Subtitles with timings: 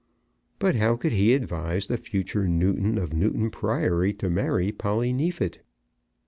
[0.57, 5.59] But how could he advise the future Newton of Newton Priory to marry Polly Neefit?